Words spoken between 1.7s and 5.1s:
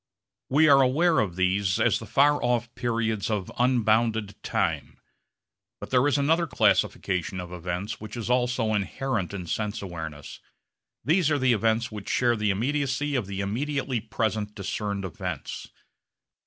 as the far off periods of unbounded time.